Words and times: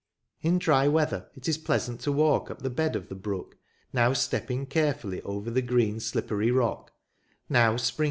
In 0.41 0.57
dry 0.57 0.87
weather 0.87 1.29
it 1.35 1.47
is 1.47 1.59
pleasant 1.59 1.99
to 2.01 2.11
walk 2.11 2.49
up 2.49 2.63
the 2.63 2.71
bed 2.71 2.95
of 2.95 3.07
the 3.07 3.13
brook, 3.15 3.55
now 3.93 4.13
stepping 4.13 4.65
care 4.65 4.95
fully 4.95 5.21
over 5.21 5.51
the 5.51 5.61
green 5.61 5.99
slippery 5.99 6.49
rock, 6.49 6.91
now 7.49 7.77
spring 7.77 7.77
i6 7.77 7.99
RiVERTON. 7.99 7.99